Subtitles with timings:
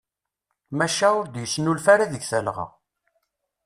[0.77, 2.65] Maca ur d-yesnulfa ara deg talɣa.